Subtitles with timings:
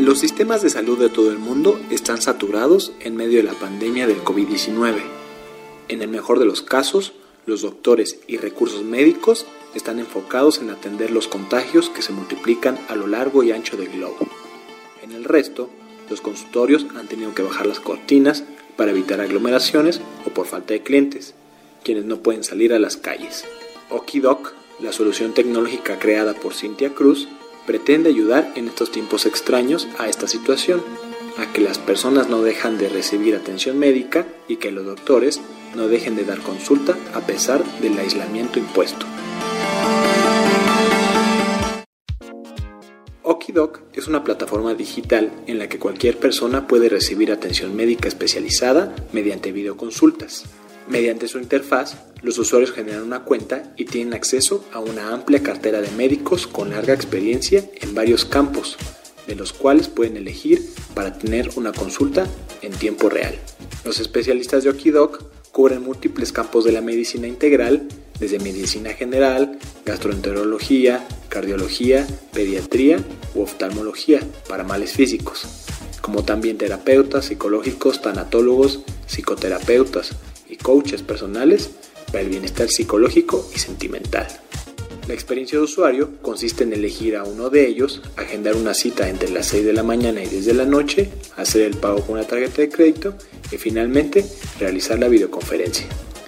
[0.00, 4.06] Los sistemas de salud de todo el mundo están saturados en medio de la pandemia
[4.06, 4.96] del COVID-19.
[5.88, 7.12] En el mejor de los casos,
[7.44, 12.96] los doctores y recursos médicos están enfocados en atender los contagios que se multiplican a
[12.96, 14.16] lo largo y ancho del globo.
[15.02, 15.68] En el resto,
[16.08, 18.42] los consultorios han tenido que bajar las cortinas
[18.76, 21.34] para evitar aglomeraciones o por falta de clientes,
[21.84, 23.44] quienes no pueden salir a las calles.
[23.90, 27.28] Okidoc, la solución tecnológica creada por Cintia Cruz,
[27.70, 30.82] pretende ayudar en estos tiempos extraños a esta situación,
[31.38, 35.40] a que las personas no dejan de recibir atención médica y que los doctores
[35.76, 39.06] no dejen de dar consulta a pesar del aislamiento impuesto.
[43.22, 48.96] Okidoc es una plataforma digital en la que cualquier persona puede recibir atención médica especializada
[49.12, 50.44] mediante videoconsultas.
[50.90, 55.80] Mediante su interfaz, los usuarios generan una cuenta y tienen acceso a una amplia cartera
[55.80, 58.76] de médicos con larga experiencia en varios campos,
[59.28, 60.60] de los cuales pueden elegir
[60.92, 62.26] para tener una consulta
[62.60, 63.36] en tiempo real.
[63.84, 65.22] Los especialistas de Okidoc
[65.52, 67.86] cubren múltiples campos de la medicina integral,
[68.18, 72.98] desde medicina general, gastroenterología, cardiología, pediatría
[73.36, 75.46] u oftalmología para males físicos,
[76.00, 80.16] como también terapeutas psicológicos, tanatólogos, psicoterapeutas
[80.50, 81.70] y coaches personales
[82.06, 84.26] para el bienestar psicológico y sentimental.
[85.06, 89.30] La experiencia de usuario consiste en elegir a uno de ellos, agendar una cita entre
[89.30, 92.26] las 6 de la mañana y 10 de la noche, hacer el pago con una
[92.26, 93.14] tarjeta de crédito
[93.50, 94.24] y finalmente
[94.58, 95.86] realizar la videoconferencia.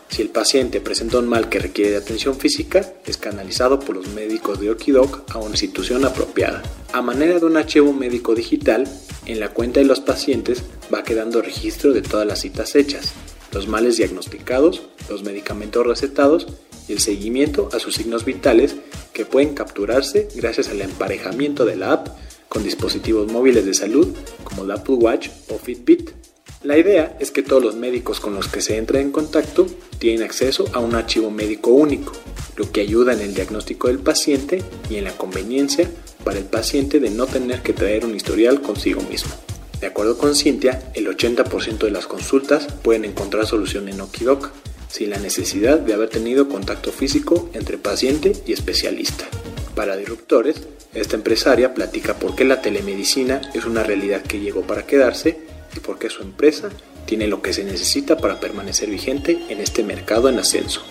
[0.08, 4.08] Si el paciente presenta un mal que requiere de atención física, es canalizado por los
[4.08, 6.62] médicos de Okidoc a una institución apropiada.
[6.92, 8.86] A manera de un archivo médico digital,
[9.26, 13.14] en la cuenta de los pacientes va quedando registro de todas las citas hechas,
[13.52, 16.46] los males diagnosticados, los medicamentos recetados
[16.88, 18.76] y el seguimiento a sus signos vitales
[19.12, 22.08] que pueden capturarse gracias al emparejamiento de la app
[22.48, 24.08] con dispositivos móviles de salud
[24.44, 26.10] como la Apple Watch o Fitbit.
[26.62, 29.66] La idea es que todos los médicos con los que se entra en contacto
[29.98, 32.12] tienen acceso a un archivo médico único,
[32.56, 35.90] lo que ayuda en el diagnóstico del paciente y en la conveniencia
[36.24, 39.32] para el paciente de no tener que traer un historial consigo mismo.
[39.82, 44.52] De acuerdo con Cintia, el 80% de las consultas pueden encontrar solución en Okidoc,
[44.88, 49.24] sin la necesidad de haber tenido contacto físico entre paciente y especialista.
[49.74, 54.86] Para Disruptores, esta empresaria platica por qué la telemedicina es una realidad que llegó para
[54.86, 55.40] quedarse
[55.76, 56.68] y por qué su empresa
[57.04, 60.82] tiene lo que se necesita para permanecer vigente en este mercado en ascenso.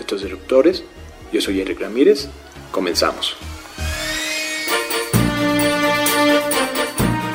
[0.00, 0.82] Estos Disruptores,
[1.30, 2.28] yo soy Eric Ramírez,
[2.70, 3.36] comenzamos.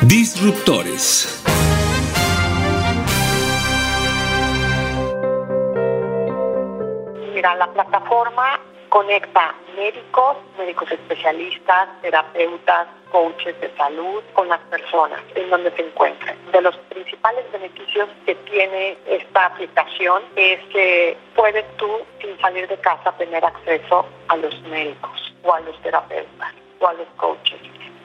[0.08, 1.44] Disruptores.
[7.34, 8.58] Mira, la plataforma
[8.88, 16.38] conecta médicos, médicos especialistas, terapeutas, coaches de salud con las personas en donde se encuentren.
[16.54, 21.90] De los principales beneficios que tiene esta aplicación es que puedes tú,
[22.22, 26.94] sin salir de casa, tener acceso a los médicos o a los terapeutas o a
[26.94, 27.60] los coaches.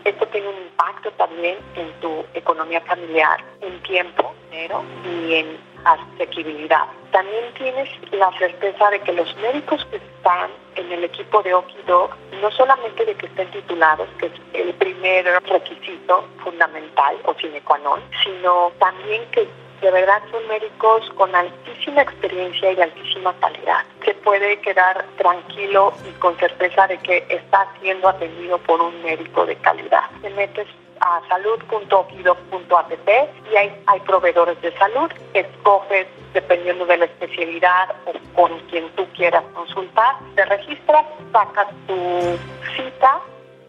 [0.05, 6.87] Esto tiene un impacto también en tu economía familiar, en tiempo, dinero y en asequibilidad.
[7.11, 12.17] También tienes la certeza de que los médicos que están en el equipo de Okidoc,
[12.41, 17.79] no solamente de que estén titulados, que es el primer requisito fundamental o sine qua
[17.79, 19.47] non, sino también que
[19.83, 23.85] de verdad son médicos con altísima experiencia y altísima calidad.
[24.05, 29.45] Se puede quedar tranquilo y con certeza de que está siendo atendido por un médico
[29.45, 30.05] de calidad.
[30.23, 30.69] Te metes
[31.01, 33.09] a salud.okidoc.app
[33.53, 35.11] y hay, hay proveedores de salud.
[35.35, 40.15] Escoges dependiendo de la especialidad o con quien tú quieras consultar.
[40.37, 42.39] Te registras, sacas tu
[42.77, 43.21] cita,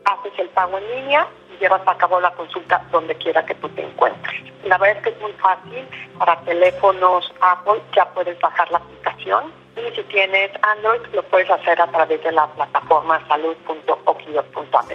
[0.05, 1.27] haces el pago en línea
[1.63, 4.35] llevas a cabo la consulta donde quiera que tú te encuentres.
[4.65, 5.87] La verdad es que es muy fácil.
[6.19, 11.81] Para teléfonos Apple ya puedes bajar la aplicación y si tienes Android lo puedes hacer
[11.81, 14.91] a través de la plataforma salud.okidoc.app.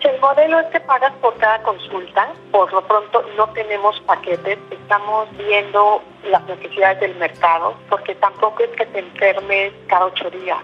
[0.00, 2.32] El modelo es que pagas por cada consulta.
[2.50, 4.58] Por lo pronto no tenemos paquetes.
[4.72, 10.58] Estamos viendo las necesidades del mercado porque tampoco es que te enfermes cada ocho días.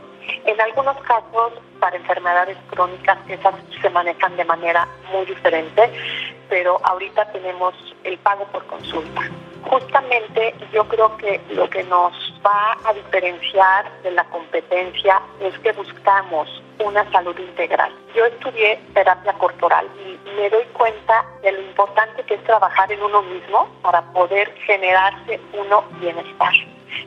[0.44, 5.90] En algunos casos, para enfermedades crónicas, esas se manejan de manera muy diferente,
[6.48, 7.74] pero ahorita tenemos
[8.04, 9.22] el pago por consulta.
[9.64, 12.12] Justamente yo creo que lo que nos
[12.44, 17.92] va a diferenciar de la competencia es que buscamos una salud integral.
[18.14, 23.02] Yo estudié terapia corporal y me doy cuenta de lo importante que es trabajar en
[23.02, 26.52] uno mismo para poder generarse uno bienestar.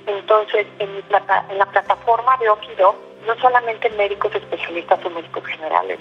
[0.06, 2.96] Entonces, en, mi plata, en la plataforma de Okido,
[3.26, 6.00] no solamente médicos especialistas o médicos generales,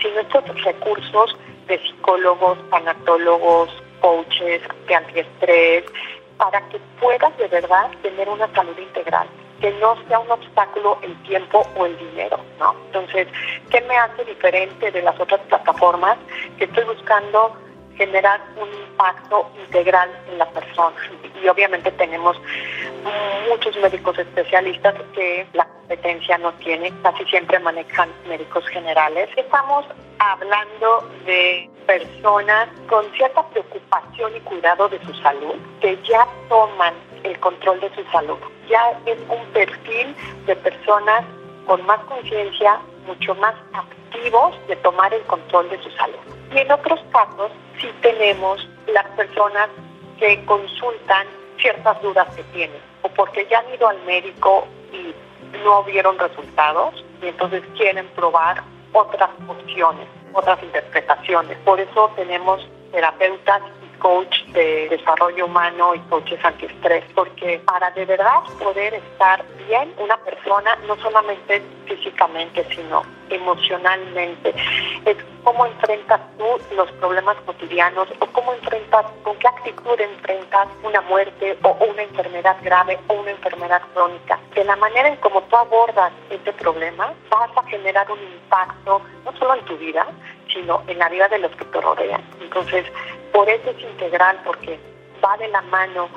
[0.00, 1.36] sino estos recursos
[1.66, 3.70] de psicólogos, anatólogos,
[4.00, 5.84] coaches, de antiestrés,
[6.36, 9.28] para que puedas de verdad tener una salud integral,
[9.60, 12.74] que no sea un obstáculo el tiempo o el dinero, ¿no?
[12.86, 13.28] Entonces,
[13.68, 16.16] ¿qué me hace diferente de las otras plataformas?
[16.56, 17.54] Que estoy buscando
[18.00, 20.96] generar un impacto integral en la persona.
[21.42, 22.40] Y obviamente tenemos
[23.46, 29.28] muchos médicos especialistas que la competencia no tiene, casi siempre manejan médicos generales.
[29.36, 29.84] Estamos
[30.18, 37.38] hablando de personas con cierta preocupación y cuidado de su salud, que ya toman el
[37.40, 38.38] control de su salud.
[38.66, 41.22] Ya es un perfil de personas
[41.66, 46.18] con más conciencia, mucho más activos de tomar el control de su salud.
[46.52, 47.50] Y en otros casos
[47.80, 49.68] sí tenemos las personas
[50.18, 51.26] que consultan
[51.58, 55.14] ciertas dudas que tienen, o porque ya han ido al médico y
[55.64, 58.62] no vieron resultados, y entonces quieren probar
[58.92, 61.56] otras opciones, otras interpretaciones.
[61.58, 63.62] Por eso tenemos terapeutas
[64.00, 70.16] coach de desarrollo humano y coaches antiestrés, porque para de verdad poder estar bien una
[70.18, 74.52] persona, no solamente físicamente, sino emocionalmente,
[75.04, 81.00] es cómo enfrentas tú los problemas cotidianos o cómo enfrentas, con qué actitud enfrentas una
[81.02, 84.38] muerte o una enfermedad grave o una enfermedad crónica.
[84.54, 89.32] De la manera en cómo tú abordas este problema, vas a generar un impacto no
[89.38, 90.06] solo en tu vida,
[90.52, 92.22] sino en la vida de los que te rodean.
[92.40, 92.84] Entonces,
[93.32, 94.78] por eso es integral, porque
[95.24, 96.08] va de la mano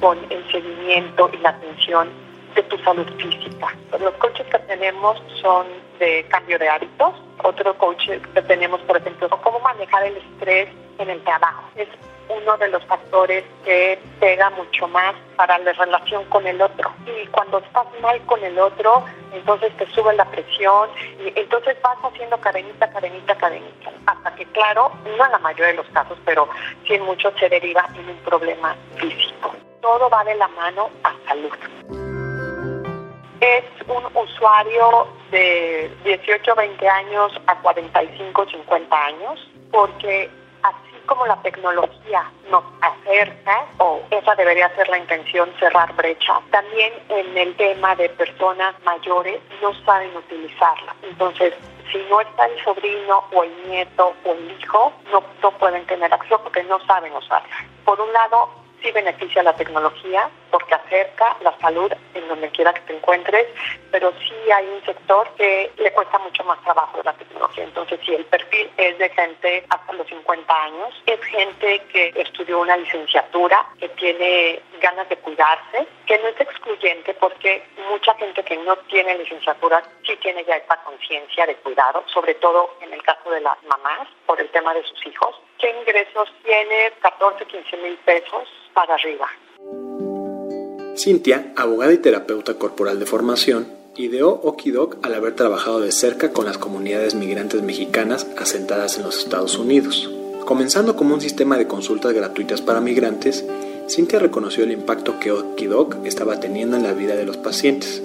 [0.00, 2.08] con el seguimiento y la atención
[2.54, 3.74] de tu salud física.
[3.98, 5.66] Los coaches que tenemos son
[5.98, 7.14] de cambio de hábitos.
[7.42, 10.68] Otro coach que tenemos, por ejemplo, cómo manejar el estrés
[10.98, 11.62] en el trabajo.
[12.48, 16.90] Uno de los factores que pega mucho más para la relación con el otro.
[17.06, 19.04] Y cuando estás mal con el otro,
[19.34, 20.88] entonces te sube la presión
[21.20, 23.92] y entonces vas haciendo cadenita, cadenita, cadenita.
[24.06, 26.48] Hasta que, claro, no en la mayoría de los casos, pero
[26.86, 29.54] sí en muchos se deriva en un problema físico.
[29.82, 31.52] Todo va de la mano a salud.
[33.40, 40.30] Es un usuario de 18, 20 años a 45, 50 años, porque
[41.08, 47.36] como la tecnología nos acerca, o esa debería ser la intención, cerrar brecha, también en
[47.36, 50.94] el tema de personas mayores no saben utilizarla.
[51.02, 51.54] Entonces,
[51.90, 56.12] si no está el sobrino o el nieto o el hijo, no, no pueden tener
[56.12, 57.56] acción porque no saben usarla.
[57.84, 58.50] Por un lado,
[58.82, 63.46] sí beneficia la tecnología porque acerca la salud en donde quiera que te encuentres,
[63.90, 67.64] pero sí hay un sector que le cuesta mucho más trabajo la tecnología.
[67.64, 72.60] Entonces, si el perfil es de gente hasta los 50 años, es gente que estudió
[72.60, 78.56] una licenciatura, que tiene ganas de cuidarse, que no es excluyente porque mucha gente que
[78.58, 83.30] no tiene licenciatura sí tiene ya esta conciencia de cuidado, sobre todo en el caso
[83.30, 85.40] de las mamás por el tema de sus hijos.
[85.58, 86.92] ¿Qué ingresos tiene?
[87.00, 89.28] 14, 15 mil pesos para arriba.
[90.98, 96.44] Cintia, abogada y terapeuta corporal de formación, ideó Okidok al haber trabajado de cerca con
[96.44, 100.10] las comunidades migrantes mexicanas asentadas en los Estados Unidos.
[100.44, 103.44] Comenzando como un sistema de consultas gratuitas para migrantes,
[103.88, 108.02] Cintia reconoció el impacto que Okidok estaba teniendo en la vida de los pacientes,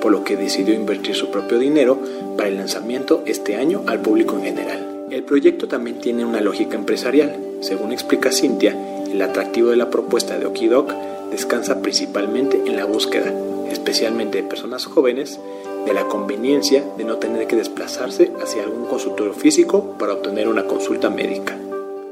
[0.00, 1.98] por lo que decidió invertir su propio dinero
[2.36, 5.08] para el lanzamiento este año al público en general.
[5.10, 7.36] El proyecto también tiene una lógica empresarial.
[7.60, 8.76] Según explica Cintia,
[9.10, 10.92] el atractivo de la propuesta de Okidok
[11.30, 13.32] descansa principalmente en la búsqueda,
[13.70, 15.38] especialmente de personas jóvenes,
[15.84, 20.66] de la conveniencia de no tener que desplazarse hacia algún consultorio físico para obtener una
[20.66, 21.56] consulta médica.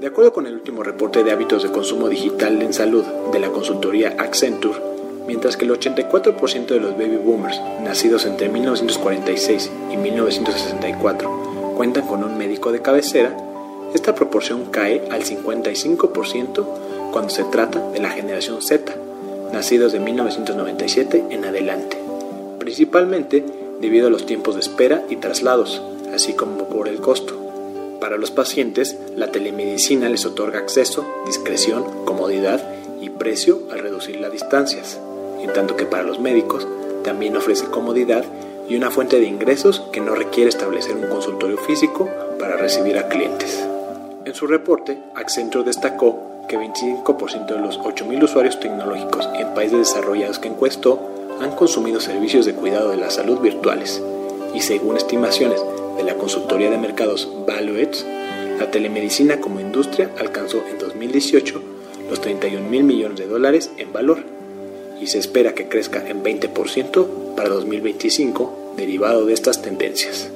[0.00, 3.48] De acuerdo con el último reporte de hábitos de consumo digital en salud de la
[3.48, 4.78] consultoría Accenture,
[5.26, 12.22] mientras que el 84% de los baby boomers nacidos entre 1946 y 1964 cuentan con
[12.22, 13.36] un médico de cabecera,
[13.94, 16.66] esta proporción cae al 55%
[17.12, 18.94] cuando se trata de la generación Z,
[19.54, 21.96] nacidos de 1997 en adelante,
[22.58, 23.44] principalmente
[23.80, 25.80] debido a los tiempos de espera y traslados,
[26.12, 27.34] así como por el costo.
[28.00, 32.60] Para los pacientes, la telemedicina les otorga acceso, discreción, comodidad
[33.00, 34.98] y precio al reducir las distancias,
[35.40, 36.66] en tanto que para los médicos
[37.04, 38.24] también ofrece comodidad
[38.68, 42.08] y una fuente de ingresos que no requiere establecer un consultorio físico
[42.40, 43.64] para recibir a clientes.
[44.24, 50.38] En su reporte, Accenture destacó que 25% de los 8.000 usuarios tecnológicos en países desarrollados
[50.38, 51.00] que encuestó
[51.40, 54.02] han consumido servicios de cuidado de la salud virtuales
[54.54, 55.60] y según estimaciones
[55.96, 58.06] de la consultoría de mercados Valuets,
[58.58, 61.60] la telemedicina como industria alcanzó en 2018
[62.08, 64.18] los 31 mil millones de dólares en valor
[65.00, 70.30] y se espera que crezca en 20% para 2025 derivado de estas tendencias.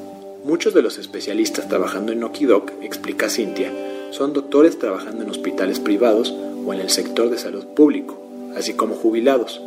[0.45, 3.73] Muchos de los especialistas trabajando en Okidoc, explica Cintia,
[4.11, 6.35] son doctores trabajando en hospitales privados
[6.67, 8.21] o en el sector de salud público,
[8.57, 9.61] así como jubilados,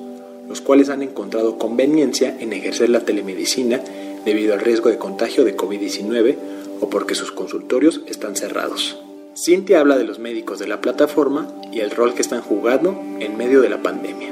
[0.47, 3.81] los cuales han encontrado conveniencia en ejercer la telemedicina
[4.25, 6.35] debido al riesgo de contagio de COVID-19
[6.81, 8.99] o porque sus consultorios están cerrados.
[9.35, 13.37] Cintia habla de los médicos de la plataforma y el rol que están jugando en
[13.37, 14.29] medio de la pandemia.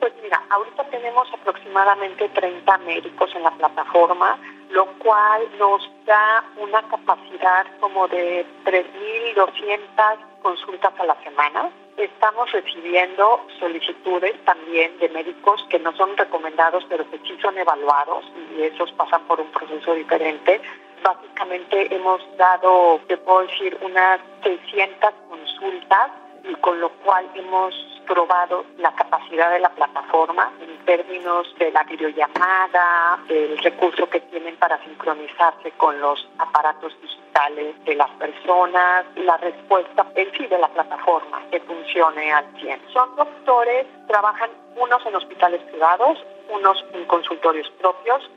[0.00, 4.38] Pues mira, ahorita tenemos aproximadamente 30 médicos en la plataforma,
[4.70, 13.44] lo cual nos da una capacidad como de 3.200 consultas a la semana Estamos recibiendo
[13.58, 18.24] solicitudes también de médicos que no son recomendados, pero que sí son evaluados
[18.56, 20.60] y esos pasan por un proceso diferente.
[21.02, 26.12] Básicamente hemos dado, te puedo decir, unas 600 consultas
[26.44, 27.74] y con lo cual hemos
[28.08, 34.56] probado la capacidad de la plataforma en términos de la videollamada, del recurso que tienen
[34.56, 40.68] para sincronizarse con los aparatos digitales de las personas, la respuesta en sí de la
[40.68, 42.80] plataforma que funcione al 100.
[42.92, 48.28] Son doctores, trabajan unos en hospitales privados, unos en consultorios propios,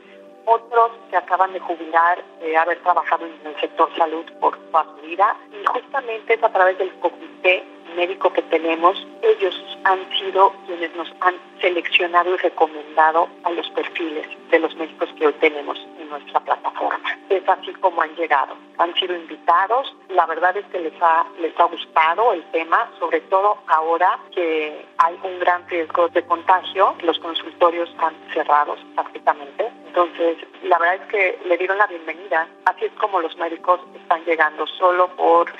[0.45, 5.07] otros que acaban de jubilar, de haber trabajado en el sector salud por toda su
[5.07, 7.63] vida, y justamente es a través del comité
[7.95, 14.27] médico que tenemos, ellos han sido quienes nos han seleccionado y recomendado a los perfiles
[14.49, 17.17] de los médicos que hoy tenemos en nuestra plataforma.
[17.29, 18.55] Es así como han llegado.
[18.77, 19.95] Han sido invitados.
[20.09, 24.85] La verdad es que les ha, les ha gustado el tema, sobre todo ahora que
[24.97, 26.95] hay un gran riesgo de contagio.
[27.01, 29.71] Los consultorios están cerrados prácticamente.
[29.87, 32.47] Entonces, la verdad es que le dieron la bienvenida.
[32.65, 35.51] Así es como los médicos están llegando solo por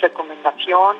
[0.00, 0.96] recomendación,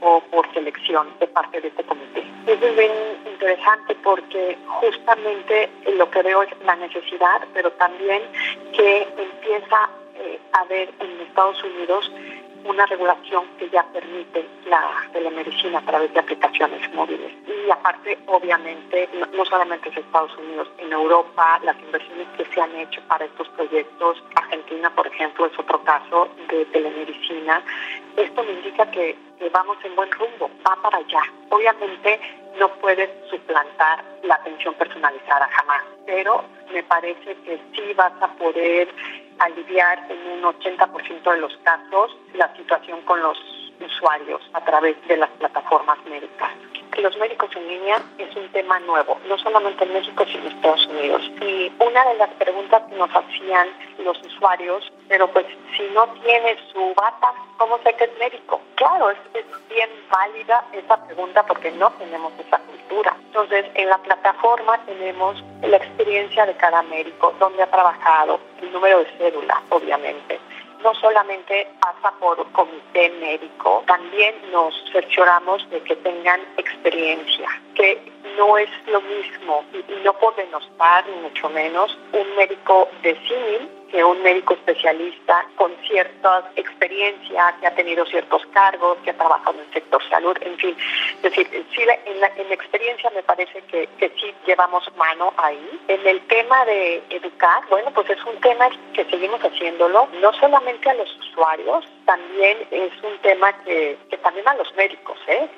[0.00, 2.24] o por selección de parte de este comité.
[2.46, 2.92] Eso es bien
[3.26, 8.22] interesante porque justamente lo que veo es la necesidad, pero también
[8.72, 12.10] que empieza eh, a haber en Estados Unidos
[12.64, 17.32] una regulación que ya permite la telemedicina a través de aplicaciones móviles.
[17.46, 22.74] Y aparte, obviamente, no, solamente es Estados Unidos, en Europa, las inversiones que se han
[22.76, 27.62] hecho para estos proyectos, Argentina, por ejemplo, es otro caso de telemedicina.
[28.16, 31.22] Esto me indica que, que vamos en buen rumbo, va para allá.
[31.50, 32.20] Obviamente,
[32.58, 38.88] no puedes suplantar la atención personalizada jamás, pero me parece que sí vas a poder
[39.40, 43.38] aliviar en un 80% de los casos la situación con los
[43.80, 46.50] usuarios a través de las plataformas médicas.
[46.98, 50.86] Los médicos en línea es un tema nuevo, no solamente en México, sino en Estados
[50.86, 51.22] Unidos.
[51.40, 53.68] Y una de las preguntas que nos hacían
[54.04, 58.60] los usuarios, pero pues si no tiene su bata, ¿cómo sé que es médico?
[58.74, 63.16] Claro, es, es bien válida esa pregunta porque no tenemos esa cultura.
[63.26, 68.98] Entonces, en la plataforma tenemos la experiencia de cada médico, dónde ha trabajado, el número
[68.98, 70.38] de cédula, obviamente
[70.82, 78.00] no solamente pasa por comité médico, también nos cercioramos de que tengan experiencia, que
[78.36, 83.79] no es lo mismo y no podemos denostar, ni mucho menos, un médico de símil
[83.90, 89.56] que un médico especialista con cierta experiencia, que ha tenido ciertos cargos, que ha trabajado
[89.58, 90.76] en el sector salud, en fin.
[91.16, 95.80] Es decir, sí, en, la, experiencia me parece que, que sí llevamos mano ahí.
[95.88, 100.90] En el tema de educar, bueno, pues es un tema que seguimos haciéndolo, no solamente
[100.90, 105.48] a los usuarios, también es un tema que, que también a los médicos, ¿eh?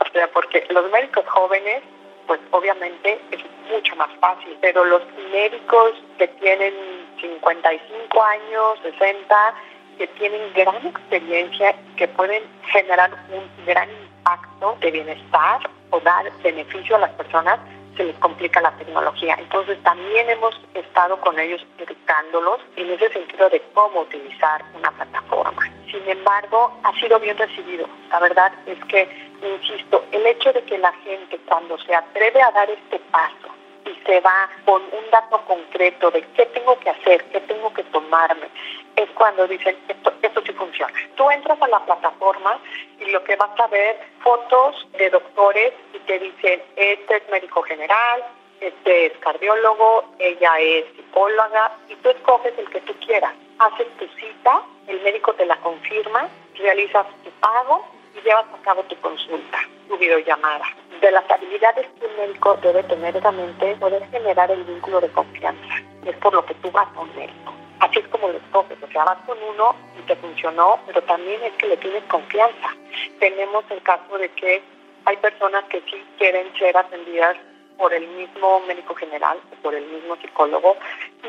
[0.00, 1.82] O sea, porque los médicos jóvenes
[2.26, 3.40] pues obviamente es
[3.70, 5.02] mucho más fácil, pero los
[5.32, 6.74] médicos que tienen
[7.20, 9.54] 55 años, 60,
[9.98, 16.96] que tienen gran experiencia, que pueden generar un gran impacto de bienestar o dar beneficio
[16.96, 17.58] a las personas,
[17.96, 19.36] se les complica la tecnología.
[19.38, 25.62] Entonces también hemos estado con ellos educándolos en ese sentido de cómo utilizar una plataforma.
[25.90, 27.88] Sin embargo, ha sido bien recibido.
[28.10, 29.08] La verdad es que,
[29.42, 33.48] insisto, el hecho de que la gente cuando se atreve a dar este paso
[33.86, 37.84] y se va con un dato concreto de qué tengo que hacer, qué tengo que
[37.84, 38.48] tomarme,
[38.96, 40.92] es cuando dicen esto, esto sí funciona.
[41.16, 42.58] Tú entras a la plataforma
[42.98, 47.62] y lo que vas a ver fotos de doctores y te dicen este es médico
[47.62, 48.24] general,
[48.60, 53.34] este es cardiólogo, ella es psicóloga y tú escoges el que tú quieras.
[53.58, 58.82] Haces tu cita, el médico te la confirma, realizas tu pago y llevas a cabo
[58.84, 60.64] tu consulta, tu videollamada.
[61.00, 65.74] De las habilidades que un médico debe tener es poder generar el vínculo de confianza.
[66.04, 67.54] Es por lo que tú vas a un médico.
[67.80, 71.42] Así es como lo escoges, o sea, vas con uno y te funcionó, pero también
[71.42, 72.74] es que le tienes confianza.
[73.20, 74.62] Tenemos el caso de que
[75.04, 77.36] hay personas que sí quieren ser atendidas
[77.76, 80.76] por el mismo médico general o por el mismo psicólogo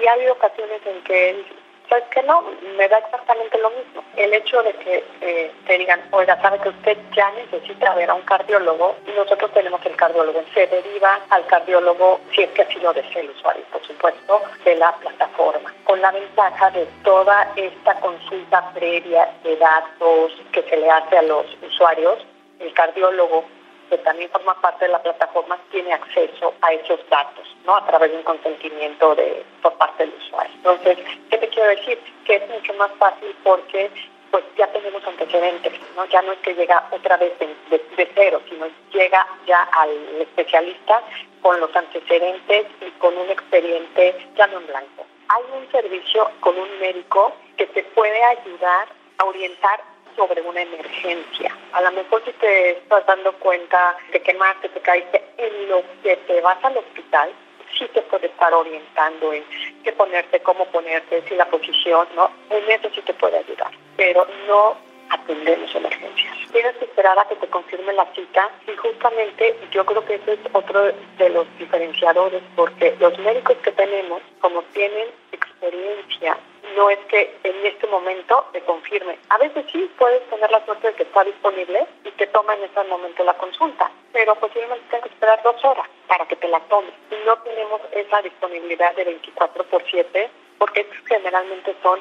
[0.01, 1.45] y ha habido ocasiones en que
[1.89, 2.43] ¿sabes que No,
[2.77, 4.03] me da exactamente lo mismo.
[4.15, 8.15] El hecho de que eh, te digan, oiga, sabe que usted ya necesita ver a
[8.15, 12.79] un cardiólogo y nosotros tenemos el cardiólogo, se deriva al cardiólogo, si es que así
[12.79, 17.99] lo desea el usuario, por supuesto, de la plataforma, con la ventaja de toda esta
[17.99, 22.19] consulta previa de datos que se le hace a los usuarios,
[22.59, 23.45] el cardiólogo
[23.89, 27.75] que también forma parte de la plataforma, tiene acceso a esos datos, ¿no?
[27.75, 30.53] A través de un consentimiento de, por parte del usuario.
[30.55, 30.97] Entonces,
[31.29, 31.99] ¿qué te quiero decir?
[32.25, 33.91] Que es mucho más fácil porque
[34.31, 36.05] pues ya tenemos antecedentes, ¿no?
[36.05, 39.89] Ya no es que llega otra vez de, cero, sino llega ya al
[40.19, 41.01] especialista
[41.41, 45.05] con los antecedentes y con un expediente ya no en blanco.
[45.29, 49.81] Hay un servicio con un médico que te puede ayudar a orientar
[50.17, 51.55] sobre una emergencia.
[51.71, 55.81] A lo mejor si te estás dando cuenta de que más te caíste en lo
[56.03, 57.29] que te vas al hospital,
[57.77, 59.43] sí te puede estar orientando en
[59.83, 62.31] qué ponerte, cómo ponerte, si la posición, ¿no?
[62.49, 64.75] En eso sí te puede ayudar, pero no
[65.09, 66.35] atendemos emergencias.
[66.51, 70.33] Tienes que esperar a que te confirme la cita y justamente yo creo que ese
[70.33, 76.37] es otro de los diferenciadores porque los médicos que tenemos, como tienen experiencia
[76.77, 79.17] no es que en este momento te confirme.
[79.29, 82.63] A veces sí puedes tener la suerte de que está disponible y te toma en
[82.63, 86.59] ese momento la consulta, pero posiblemente tengas que esperar dos horas para que te la
[86.61, 86.89] tome.
[87.09, 91.99] Y no tenemos esa disponibilidad de 24 por 7 porque generalmente son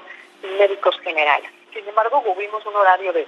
[0.58, 1.50] médicos generales.
[1.72, 3.26] Sin embargo, tuvimos un horario de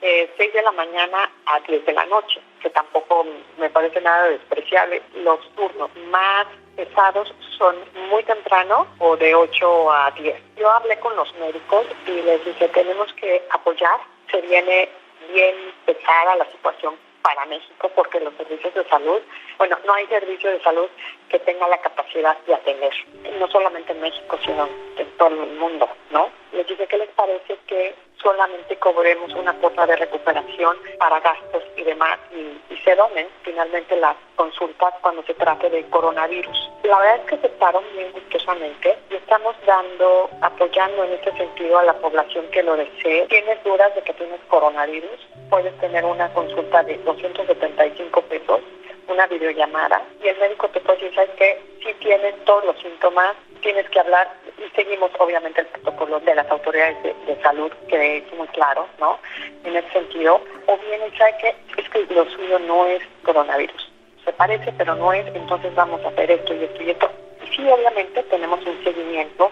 [0.00, 3.26] eh, 6 de la mañana a 10 de la noche, que tampoco
[3.58, 5.02] me parece nada despreciable.
[5.16, 7.76] Los turnos más pesados son
[8.10, 10.56] muy temprano o de 8 a 10.
[10.56, 14.88] Yo hablé con los médicos y les dije, tenemos que apoyar, se viene
[15.32, 15.54] bien
[15.86, 19.20] pesada la situación para México porque los servicios de salud,
[19.56, 20.88] bueno, no hay servicio de salud
[21.30, 22.92] que tenga la capacidad de atender,
[23.38, 26.30] no solamente en México, sino en todo el mundo, ¿no?
[26.52, 31.82] Les dije, ¿qué les parece que solamente cobremos una cuota de recuperación para gastos y
[31.82, 36.70] demás y, se donen finalmente las consultas cuando se trate de coronavirus.
[36.82, 41.78] La verdad es que se aceptaron bien gustosamente y estamos dando, apoyando en este sentido
[41.78, 43.26] a la población que lo desee.
[43.28, 48.60] Tienes dudas de que tienes coronavirus, puedes tener una consulta de 275 pesos
[49.08, 51.60] una videollamada y el médico te puede decir, ¿sabes qué?
[51.84, 56.48] Si tienes todos los síntomas, tienes que hablar y seguimos obviamente el protocolo de las
[56.50, 59.18] autoridades de, salud, que es muy claro, ¿no?
[59.64, 61.54] En ese sentido, o bien, ¿sabes qué?
[61.78, 63.90] Es que lo suyo no es coronavirus.
[64.24, 67.10] Se parece, pero no es, entonces vamos a hacer esto y esto y esto.
[67.42, 69.50] Y sí, obviamente tenemos un seguimiento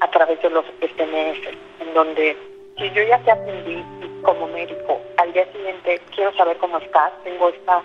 [0.00, 1.48] a través de los SMS,
[1.80, 2.36] en donde
[2.78, 3.84] si yo ya te atendí
[4.22, 7.82] como médico, al día siguiente quiero saber cómo estás, tengo esta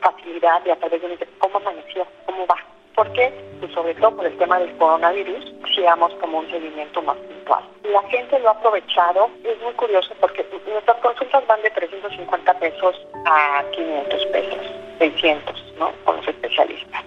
[0.00, 2.56] facilidad de a través de cómo amaneció, cómo va.
[2.94, 3.32] ¿Por qué?
[3.60, 7.64] Pues sobre todo por el tema del coronavirus, sigamos como un seguimiento más puntual.
[7.84, 13.06] La gente lo ha aprovechado, es muy curioso porque nuestras consultas van de 350 pesos
[13.26, 14.58] a 500 pesos,
[14.98, 15.92] 600, ¿no?
[16.04, 17.04] Con los especialistas.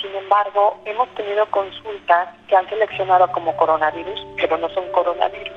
[0.00, 5.56] Sin embargo, hemos tenido consultas que han seleccionado como coronavirus, pero no son coronavirus.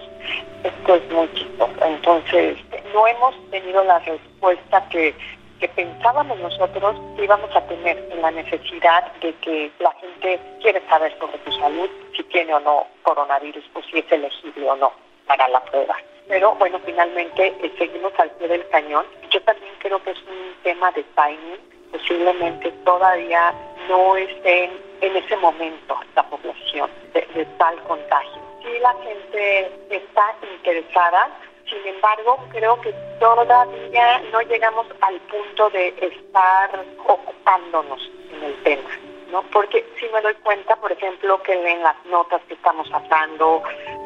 [0.63, 1.73] Esto es muy chistoso.
[1.83, 2.57] Entonces,
[2.93, 5.15] no hemos tenido la respuesta que
[5.61, 11.15] que pensábamos nosotros íbamos a tener en la necesidad de que la gente quiere saber
[11.19, 14.91] sobre tu salud, si tiene o no coronavirus o si es elegible o no
[15.27, 15.95] para la prueba.
[16.27, 19.05] Pero bueno, finalmente eh, seguimos al pie del cañón.
[19.29, 21.59] Yo también creo que es un tema de timing.
[21.91, 23.53] Posiblemente todavía
[23.87, 24.71] no estén
[25.01, 28.41] en ese momento la población de, de tal contagio.
[28.63, 31.29] Si la gente está interesada,
[31.71, 38.89] sin embargo, creo que todavía no llegamos al punto de estar ocupándonos en el tema.
[39.31, 39.41] ¿no?
[39.43, 43.63] Porque si me doy cuenta, por ejemplo, que en las notas que estamos hablando,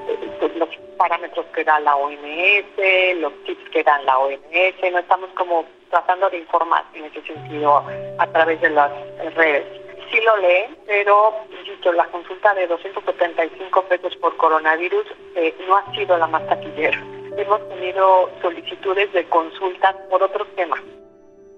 [0.07, 5.29] eh, los parámetros que da la OMS, los tips que da la OMS, no estamos
[5.31, 7.83] como tratando de informar en ese sentido
[8.19, 8.91] a través de las
[9.35, 9.65] redes.
[10.11, 15.91] sí lo leen, pero, insisto, la consulta de 275 pesos por coronavirus eh, no ha
[15.95, 17.14] sido la más taquillera.
[17.37, 20.79] Hemos tenido solicitudes de consultas por otros temas.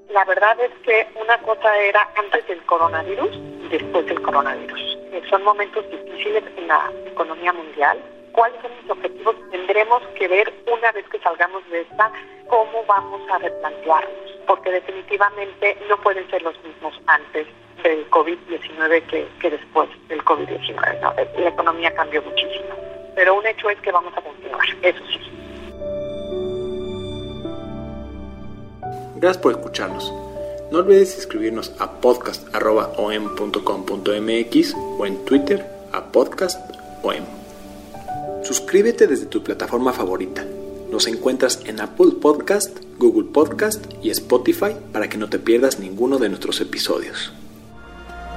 [0.10, 4.98] La verdad es que una cosa era antes del coronavirus y después del coronavirus.
[5.12, 8.00] Eh, son momentos difíciles en la economía mundial.
[8.32, 9.36] ¿Cuáles son los objetivos?
[9.52, 12.12] Tendremos que ver una vez que salgamos de esta
[12.48, 17.46] cómo vamos a replantearnos, porque definitivamente no pueden ser los mismos antes
[17.84, 21.36] del COVID-19 que, que, después del COVID-19.
[21.38, 22.76] La economía cambió muchísimo,
[23.16, 24.22] pero un hecho es que vamos a
[29.20, 30.14] Gracias por escucharnos.
[30.72, 36.68] No olvides inscribirnos a podcast.om.com.mx o en Twitter a podcastom.
[38.44, 40.46] Suscríbete desde tu plataforma favorita.
[40.92, 46.18] Nos encuentras en Apple Podcast, Google Podcast y Spotify para que no te pierdas ninguno
[46.18, 47.34] de nuestros episodios.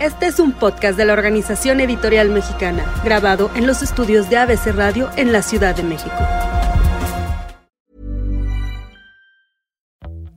[0.00, 4.74] Este es un podcast de la Organización Editorial Mexicana, grabado en los estudios de ABC
[4.74, 6.16] Radio en la Ciudad de México.